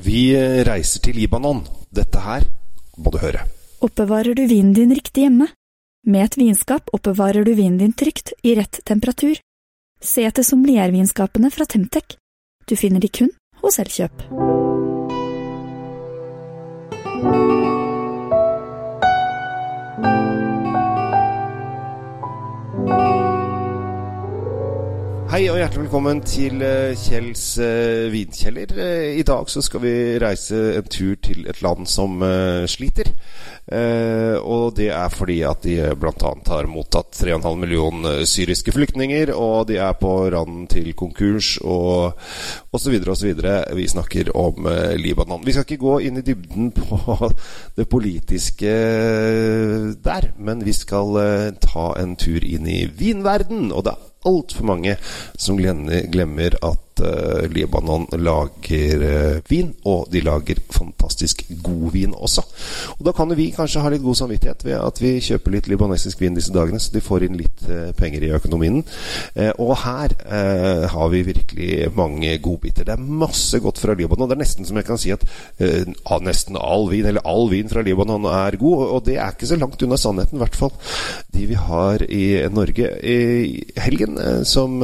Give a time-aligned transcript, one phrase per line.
[0.00, 0.32] Vi
[0.64, 1.64] reiser til Libanon.
[1.92, 2.46] Dette her
[2.96, 3.44] må du høre.
[3.82, 5.50] Oppbevarer du vinen din riktig hjemme?
[6.06, 9.36] Med et vinskap oppbevarer du vinen din trygt, i rett temperatur.
[10.02, 12.16] Se etter sommeliervinskapene fra Temtec.
[12.66, 13.30] Du finner de kun
[13.62, 14.26] hos Elkjøp.
[25.62, 28.72] Hjertelig velkommen til eh, Kjells eh, vinkjeller.
[28.82, 32.18] Eh, I dag så skal vi reise en tur til et land som
[32.66, 33.12] sliter.
[34.42, 36.32] Og det er fordi at de bl.a.
[36.48, 42.18] har mottatt 3,5 millioner eh, syriske flyktninger, og de er på randen til konkurs og
[42.74, 42.98] osv.
[43.14, 43.30] osv.
[43.78, 44.66] Vi snakker om
[44.98, 45.46] Libanon.
[45.46, 47.30] Vi skal ikke gå inn i dybden på
[47.78, 48.78] det politiske
[50.10, 51.22] der, men vi skal
[51.62, 53.70] ta en tur inn i vinverden.
[53.70, 54.96] Og er altfor mange
[55.34, 56.56] som glemmer, glemmer
[57.02, 62.44] at uh, Libanon lager uh, vin, og de lager fantastisk god vin også.
[62.98, 65.68] Og Da kan jo vi kanskje ha litt god samvittighet ved at vi kjøper litt
[65.70, 68.82] libanesisk vin disse dagene, så de får inn litt uh, penger i økonomien.
[69.58, 70.12] og her
[70.92, 72.84] har vi virkelig mange godbiter.
[72.86, 74.28] Det er masse godt fra Libanon.
[74.28, 75.24] Det er nesten som jeg kan si at
[76.22, 79.58] nesten all vin, eller all vin fra Libanon er god, og det er ikke så
[79.60, 80.72] langt unna sannheten, i hvert fall
[81.32, 82.88] de vi har i Norge.
[83.02, 84.80] I helgen som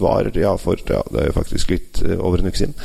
[0.00, 2.76] var ja, for ja, det faktisk litt over en uke siden,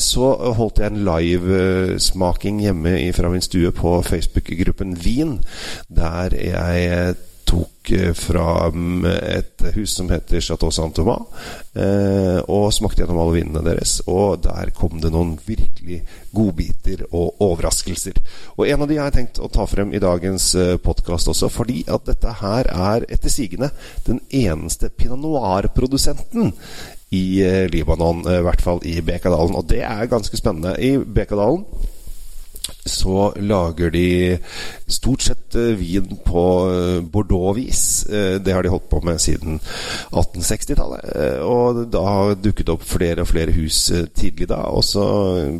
[0.00, 5.38] så holdt jeg en livesmaking hjemme fra min stue på Facebook-gruppen Vin,
[5.88, 7.18] der jeg
[7.50, 8.70] tok fra
[9.18, 11.24] et hus som heter Chateau Saint-Thomas,
[12.46, 13.96] og smakte gjennom alle vinene deres.
[14.06, 15.98] Og der kom det noen virkelig
[16.36, 18.20] godbiter og overraskelser.
[18.54, 20.52] Og en av de har jeg tenkt å ta frem i dagens
[20.84, 23.72] podkast også, fordi at dette her er etter sigende
[24.06, 26.54] den eneste pinot noir-produsenten
[27.10, 29.56] i Libanon, i hvert fall i Bekadalen.
[29.58, 30.76] Og det er ganske spennende.
[30.78, 31.64] I Bekadalen
[32.86, 34.38] så lager de
[34.88, 36.42] stort sett vin på
[37.12, 38.06] Bordeaux-vis.
[38.40, 39.58] Det har de holdt på med siden
[40.14, 41.02] 1860-tallet.
[41.44, 44.62] Og da dukket opp flere og flere hus tidlig da.
[44.70, 45.04] Og så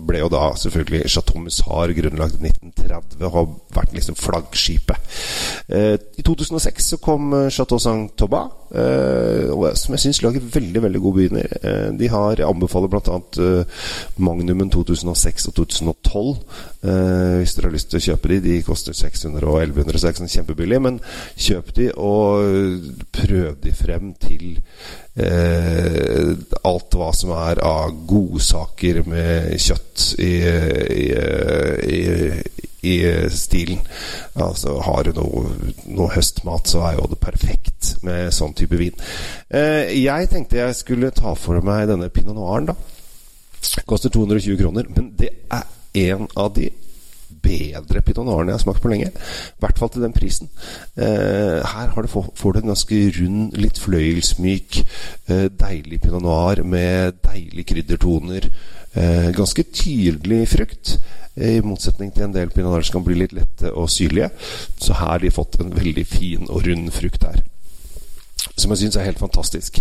[0.07, 5.21] ble jo da selvfølgelig Chateau Mussar grunnlagt i 1930 og har vært liksom flaggskipet.
[5.69, 8.55] I 2006 så kom Chateau Saint-Thomas,
[9.79, 11.55] som jeg syns lager veldig veldig gode viner.
[11.99, 13.19] De har anbefaler bl.a.
[14.23, 16.31] Magnumen 2006 og 2012.
[16.81, 20.09] Uh, hvis dere har lyst til å kjøpe de De koster 600 og 1100, så
[20.09, 20.81] er sånn kjempebillig.
[20.83, 20.99] Men
[21.37, 24.59] kjøp de, og prøv de frem til
[25.21, 30.31] Eh, alt hva som er av godsaker med kjøtt i,
[30.95, 31.07] i,
[31.91, 32.01] i,
[32.83, 32.97] i
[33.35, 33.81] stilen.
[34.35, 38.97] Altså Har du noe, noe, høstmat, så er jo det perfekt med sånn type vin.
[39.53, 42.77] Uh, jeg tenkte jeg skulle ta for meg denne pinot noiren, da.
[43.87, 45.67] Koster 220 kroner, men det er
[46.11, 46.71] en av de
[47.43, 49.11] bedre pinot noirene jeg har smakt på lenge.
[49.11, 50.51] I hvert fall til den prisen.
[50.97, 54.83] Eh, her du, får du en ganske rund, litt fløyelsmyk,
[55.29, 58.51] eh, deilig pinot noir med deilige kryddertoner.
[58.95, 60.99] Eh, ganske tydelig frukt.
[61.41, 64.33] I motsetning til en del pinot noir som kan bli litt lette og syrlige.
[64.81, 67.43] Så her har de fått en veldig fin og rund frukt her
[68.61, 69.81] som jeg syns er helt fantastisk.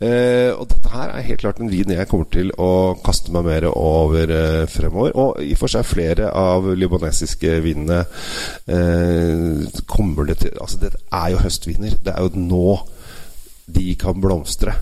[0.00, 3.46] Eh, og dette her er helt klart en vin jeg kommer til å kaste meg
[3.48, 5.16] mer over eh, fremover.
[5.18, 8.04] Og i og for seg flere av libanesiske vinene
[8.68, 11.98] eh, kommer det til Altså, det er jo høstviner.
[12.04, 12.78] Det er jo nå
[13.68, 14.74] de kan blomstre.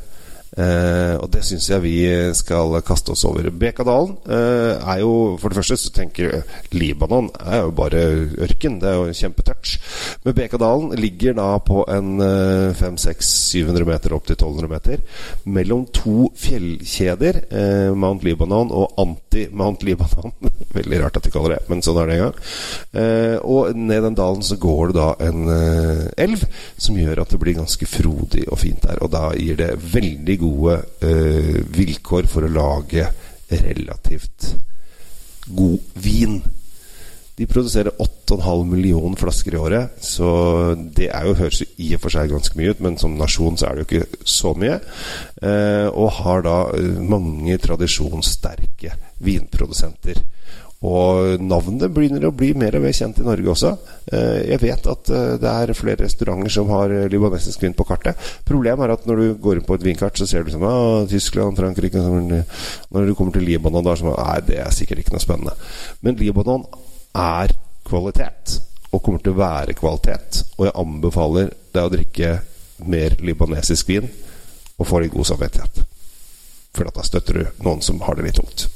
[0.56, 1.96] Uh, og det syns jeg vi
[2.38, 3.48] skal kaste oss over.
[3.50, 8.04] Bekadalen uh, er jo For det første så tenker Libanon er jo bare
[8.46, 8.78] ørken.
[8.80, 9.74] Det er jo kjempetørt.
[10.24, 15.02] Men Bekadalen ligger da på en uh, 500-700 meter opp til 1200 meter
[15.44, 17.38] mellom to fjellkjeder,
[17.96, 20.32] Mount Libanon og Anti-Mount Libanon.
[20.76, 22.40] Veldig rart at de kaller det, men sånn er det en gang.
[23.46, 25.50] og ned den dalen så går det da en
[26.26, 26.44] elv
[26.82, 29.00] som gjør at det blir ganske frodig og fint der.
[29.04, 30.76] Og da gir det veldig god gode
[31.06, 33.08] eh, vilkår for å lage
[33.50, 34.54] relativt
[35.46, 36.40] god vin.
[37.36, 40.28] De produserer 8,5 millioner flasker i året, så
[40.74, 43.68] det jo, høres jo i og for seg ganske mye ut, men som nasjon så
[43.68, 44.78] er det jo ikke så mye.
[45.42, 46.56] Eh, og har da
[47.04, 48.96] mange tradisjonssterke
[49.26, 50.22] vinprodusenter.
[50.84, 53.70] Og navnet begynner å bli mer og mer kjent i Norge også.
[54.12, 55.08] Jeg vet at
[55.40, 58.20] det er flere restauranter som har libanesisk vin på kartet.
[58.46, 61.06] Problemet er at når du går inn på et vinkart, så ser du liksom ah,
[61.08, 65.00] Tyskland, Frankrike Når du kommer til Libanon, da er det sånn Nei, det er sikkert
[65.02, 65.56] ikke noe spennende.
[66.04, 66.68] Men Libanon
[67.16, 67.56] er
[67.88, 68.60] kvalitet.
[68.92, 70.44] Og kommer til å være kvalitet.
[70.58, 72.32] Og jeg anbefaler deg å drikke
[72.86, 74.08] mer libanesisk vin
[74.76, 75.84] og få litt god samvittighet.
[76.76, 78.66] for da støtter du noen som har det litt tungt.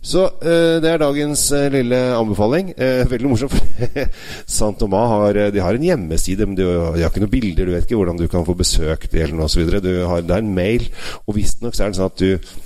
[0.00, 2.72] Så eh, det er dagens eh, lille anbefaling.
[2.72, 3.56] Eh, veldig morsomt.
[4.58, 7.68] Sant Thomas har, har en hjemmeside, men de, har ikke noen bilder.
[7.68, 9.68] Du vet ikke hvordan du kan få besøk til den osv.
[9.68, 10.88] Det er en mail,
[11.26, 12.60] og visstnok er det sånn at du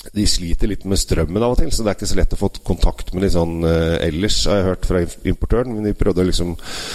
[0.00, 2.38] de sliter litt med strømmen av og til, så det er ikke så lett å
[2.40, 5.74] få kontakt med de sånn uh, ellers, har jeg hørt fra importøren.
[5.76, 6.54] Men de prøvde å liksom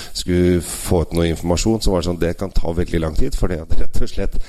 [0.10, 3.38] skulle få ut noe informasjon, så var det sånn det kan ta veldig lang tid.
[3.38, 4.40] For det rett og slett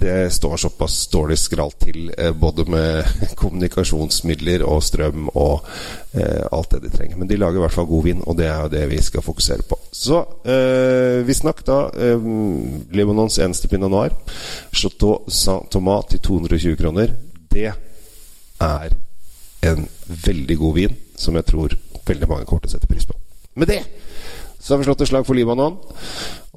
[0.00, 6.74] det står såpass dårlig skralt til uh, både med kommunikasjonsmidler og strøm og uh, alt
[6.74, 7.20] det de trenger.
[7.20, 9.22] Men de lager i hvert fall god vin, og det er jo det vi skal
[9.22, 9.78] fokusere på.
[9.94, 11.78] Så uh, vi snakket da
[12.90, 14.16] Libanons eneste pinot noir,
[14.74, 17.14] Chateau Saint-Thomas til 220 kroner.
[17.50, 17.70] Det
[18.60, 18.96] er
[19.70, 21.76] en veldig god vin som jeg tror
[22.08, 23.16] veldig mange kommer til å sette pris på.
[23.60, 23.82] Med det
[24.60, 25.78] så har vi slått et slag for Libanon.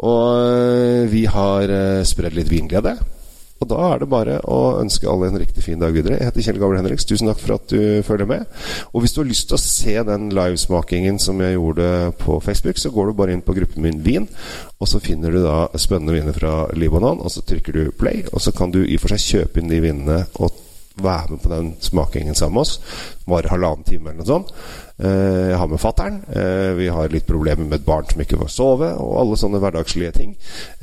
[0.03, 1.71] Og vi har
[2.07, 2.97] spredd litt vinglede.
[3.63, 6.17] Og da er det bare å ønske alle en riktig fin dag videre.
[6.19, 7.05] Jeg heter Kjell Gabriel Henriks.
[7.07, 8.43] Tusen takk for at du følger med.
[8.91, 11.87] Og hvis du har lyst til å se den livesmakingen som jeg gjorde
[12.19, 14.27] på Facebook, så går du bare inn på gruppen min Vin,
[14.83, 18.43] og så finner du da spennende viner fra Libanon, og så trykker du play, og
[18.43, 20.51] så kan du i og for seg kjøpe inn de vinene og
[21.01, 22.79] være med på den smakingen sammen med oss.
[23.25, 24.53] Varer halvannen time eller noe sånt.
[24.93, 26.19] Jeg har med fattern.
[26.77, 30.13] Vi har litt problemer med et barn som ikke får sove, og alle sånne hverdagslige
[30.13, 30.35] ting.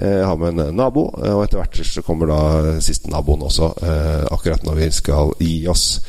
[0.02, 2.40] Jeg har med en nabo, og etter hvert så kommer da
[2.82, 3.70] siste naboen også,
[4.34, 6.00] akkurat når vi skal gi oss.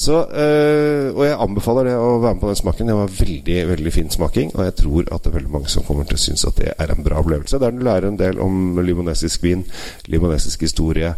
[0.00, 2.92] Så, og jeg anbefaler det å være med på den smaken.
[2.92, 5.88] Det var veldig veldig fin smaking, og jeg tror at det er veldig mange som
[5.88, 7.58] kommer til å synes at det er en bra opplevelse.
[7.64, 9.64] Der du lærer en del om limonesisk vin,
[10.12, 11.16] limonesisk historie,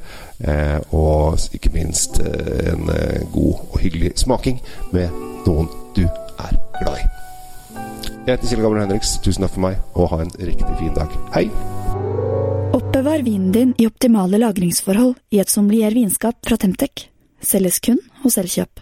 [0.94, 2.88] og ikke minst en
[3.34, 4.62] god og hyggelig smaking
[4.94, 5.10] med
[5.42, 7.06] noen du er glad i.
[8.22, 9.16] Jeg heter Kjell Gabriel Henriks.
[9.24, 11.16] Tusen takk for meg, og ha en riktig fin dag.
[11.34, 11.48] Hei!
[12.72, 17.08] Oppbevar vinen din i optimale lagringsforhold i et sommelier vinskap fra Temtec.
[17.42, 18.80] Selges kun hos Elkjøp.